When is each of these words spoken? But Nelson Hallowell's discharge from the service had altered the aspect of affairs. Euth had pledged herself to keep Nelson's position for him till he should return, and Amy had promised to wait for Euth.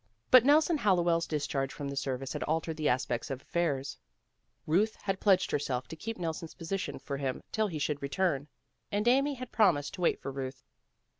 But 0.31 0.43
Nelson 0.43 0.79
Hallowell's 0.79 1.27
discharge 1.27 1.71
from 1.71 1.87
the 1.87 1.95
service 1.95 2.33
had 2.33 2.41
altered 2.45 2.75
the 2.75 2.89
aspect 2.89 3.29
of 3.29 3.39
affairs. 3.39 3.99
Euth 4.67 4.95
had 4.95 5.19
pledged 5.19 5.51
herself 5.51 5.87
to 5.89 5.95
keep 5.95 6.17
Nelson's 6.17 6.55
position 6.55 6.97
for 6.97 7.17
him 7.17 7.43
till 7.51 7.67
he 7.67 7.77
should 7.77 8.01
return, 8.01 8.47
and 8.91 9.07
Amy 9.07 9.35
had 9.35 9.51
promised 9.51 9.93
to 9.93 10.01
wait 10.01 10.19
for 10.19 10.33
Euth. 10.33 10.63